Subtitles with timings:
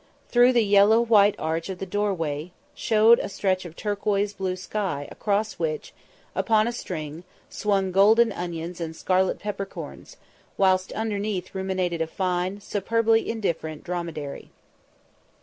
[0.29, 5.07] Through the yellow white arch of the doorway showed a stretch of turquoise blue sky
[5.11, 5.93] across which,
[6.33, 10.17] upon a string, swung golden onions and scarlet peppercorns,
[10.57, 14.49] whilst underneath ruminated a fine, superbly indifferent dromedary.